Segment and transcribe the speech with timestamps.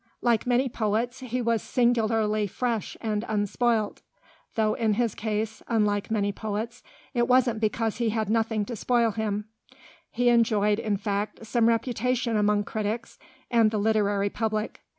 [0.23, 4.01] Like many poets, he was singularly fresh and unspoilt,
[4.55, 6.81] though in his case (unlike many poets)
[7.13, 9.45] it wasn't because he had nothing to spoil him;
[10.09, 13.19] he enjoyed, in fact, some reputation among critics
[13.51, 14.81] and the literary public.